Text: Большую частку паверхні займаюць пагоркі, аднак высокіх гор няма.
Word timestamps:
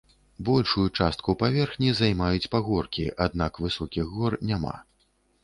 Большую 0.47 0.85
частку 0.99 1.35
паверхні 1.41 1.89
займаюць 1.99 2.49
пагоркі, 2.57 3.05
аднак 3.27 3.61
высокіх 3.67 4.05
гор 4.17 4.41
няма. 4.55 4.75